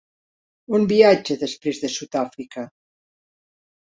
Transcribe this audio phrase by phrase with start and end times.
[0.77, 2.65] On viatja després de Sud-àfrica?